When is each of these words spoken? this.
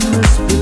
this. 0.00 0.59